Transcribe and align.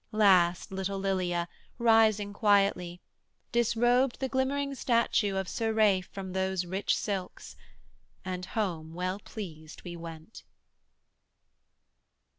Last 0.13 0.71
little 0.71 0.97
Lilia, 0.97 1.47
rising 1.77 2.33
quietly, 2.33 3.01
Disrobed 3.51 4.19
the 4.19 4.27
glimmering 4.29 4.73
statue 4.73 5.35
of 5.35 5.47
Sir 5.47 5.71
Ralph 5.73 6.05
From 6.05 6.33
those 6.33 6.65
rich 6.65 6.97
silks, 6.97 7.55
and 8.25 8.47
home 8.47 8.95
well 8.95 9.19
pleased 9.19 9.83
we 9.83 9.95
went. 9.95 10.41